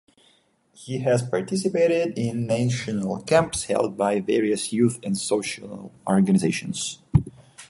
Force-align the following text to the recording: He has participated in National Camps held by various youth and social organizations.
He 0.73 0.97
has 1.01 1.21
participated 1.21 2.17
in 2.17 2.47
National 2.47 3.21
Camps 3.21 3.65
held 3.65 3.95
by 3.97 4.19
various 4.19 4.73
youth 4.73 4.97
and 5.03 5.15
social 5.15 5.91
organizations. 6.07 7.03